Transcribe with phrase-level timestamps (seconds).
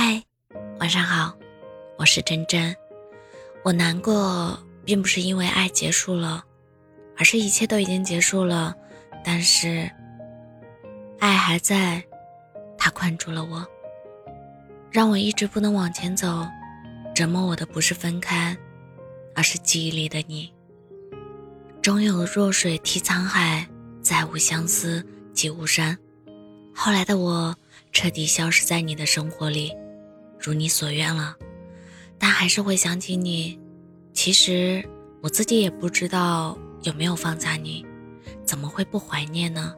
[0.00, 0.22] 嗨，
[0.78, 1.36] 晚上好，
[1.96, 2.72] 我是真真。
[3.64, 6.44] 我难过，并不是因为爱结束了，
[7.16, 8.72] 而是一切都已经结束了，
[9.24, 9.90] 但是
[11.18, 12.00] 爱还在，
[12.78, 13.66] 它困住了我，
[14.88, 16.46] 让我一直不能往前走。
[17.12, 18.56] 折磨我的不是分开，
[19.34, 20.54] 而是记忆里的你。
[21.82, 23.66] 终有弱水替沧海，
[24.00, 25.98] 再无相思即无山。
[26.72, 27.52] 后来的我
[27.90, 29.72] 彻底消失在你的生活里，
[30.48, 31.36] 如你所愿了。
[32.18, 33.60] 但还是会想起你。
[34.14, 34.82] 其实
[35.20, 37.84] 我自己也不知道有没有放下你，
[38.46, 39.74] 怎么会不怀念呢？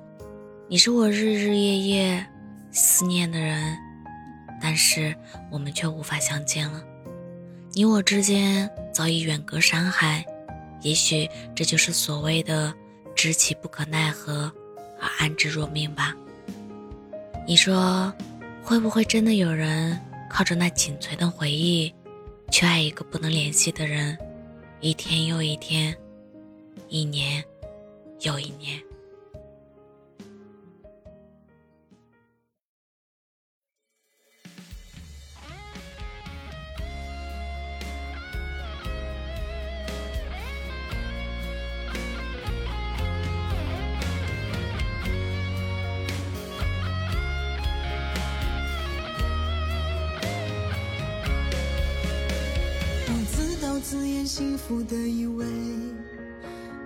[0.68, 2.26] 你是我日日夜夜
[2.70, 3.76] 思念的人，
[4.62, 5.12] 但是
[5.50, 6.80] 我们却无法相见了。
[7.72, 10.24] 你我之间早已远隔山海，
[10.82, 12.72] 也许这就是所谓的
[13.16, 14.50] 知其不可奈何
[15.00, 16.14] 而安之若命吧。
[17.46, 18.12] 你说，
[18.62, 19.98] 会不会真的有人
[20.30, 21.92] 靠着那仅存的回忆，
[22.52, 24.16] 去爱一个不能联系的人，
[24.80, 25.94] 一天又一天，
[26.88, 27.44] 一年
[28.20, 28.80] 又一年？
[54.32, 55.44] 幸福的以为，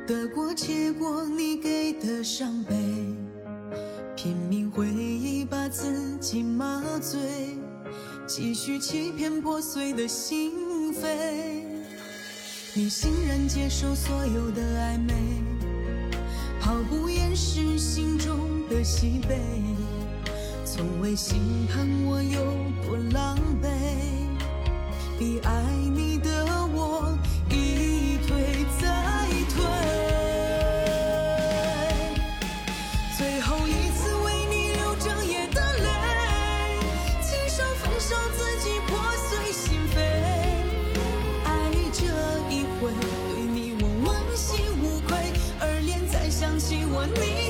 [0.06, 2.74] 得过且过，你给的伤悲，
[4.16, 7.20] 拼命回忆把自己麻醉，
[8.26, 10.52] 继续欺骗破碎的心
[10.94, 11.04] 扉。
[12.72, 15.12] 你欣然接受所有的暧昧，
[16.58, 19.38] 毫不掩饰心中的喜悲，
[20.64, 22.40] 从未心疼我有
[22.86, 23.68] 多狼狈，
[25.18, 25.62] 比爱
[25.94, 26.63] 你的。
[47.06, 47.43] with me.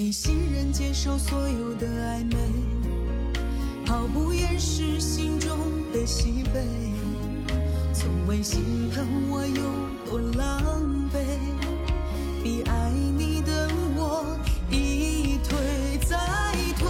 [0.00, 2.36] 你欣然接受所有的暧昧，
[3.84, 5.58] 毫不掩饰心中
[5.92, 6.64] 的喜悲，
[7.92, 9.60] 从未心疼我有
[10.08, 10.62] 多狼
[11.12, 11.18] 狈，
[12.44, 14.38] 比爱你的我
[14.70, 16.16] 一退再
[16.78, 16.86] 退。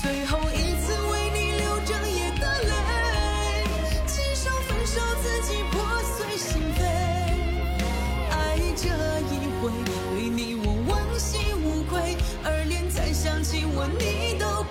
[0.00, 2.72] 最后一次为你流整夜的泪，
[4.06, 5.62] 亲手焚烧自己
[9.60, 14.64] 对你我问心无愧，而连再想起我你都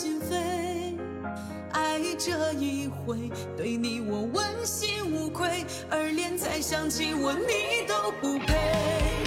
[0.00, 0.96] 心扉，
[1.72, 9.19] 爱这一回，对你我问心无愧，而连再想起我你都不配。